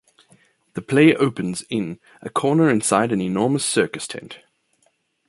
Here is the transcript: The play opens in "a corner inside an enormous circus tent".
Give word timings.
The 0.73 0.81
play 0.81 1.15
opens 1.15 1.61
in 1.69 1.99
"a 2.23 2.29
corner 2.31 2.71
inside 2.71 3.11
an 3.11 3.21
enormous 3.21 3.63
circus 3.63 4.07
tent". 4.07 4.39